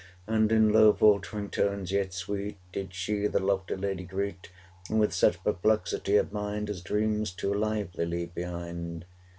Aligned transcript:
And 0.25 0.51
in 0.51 0.73
low 0.73 0.93
faltering 0.93 1.51
tones, 1.51 1.91
yet 1.91 2.11
sweet, 2.11 2.57
Did 2.73 2.91
she 2.91 3.27
the 3.27 3.37
lofty 3.39 3.75
lady 3.75 4.03
greet 4.03 4.49
With 4.89 5.13
such 5.13 5.43
perplexity 5.43 6.15
of 6.17 6.33
mind 6.33 6.69
385 6.69 6.75
As 6.75 6.81
dreams 6.81 7.29
too 7.31 7.53
lively 7.53 8.07
leave 8.07 8.33
behind. 8.33 9.05